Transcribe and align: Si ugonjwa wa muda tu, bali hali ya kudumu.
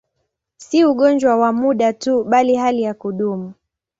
Si 0.57 0.85
ugonjwa 0.85 1.35
wa 1.41 1.49
muda 1.53 1.93
tu, 1.93 2.23
bali 2.23 2.55
hali 2.55 2.81
ya 2.81 2.93
kudumu. 2.93 3.53